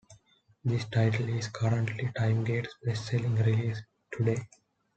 This 0.65 0.85
title 0.85 1.29
is 1.29 1.47
currently 1.49 2.05
TimeGate's 2.17 2.73
best-selling 2.83 3.35
release 3.35 3.83
to 4.15 4.23
date. 4.23 4.41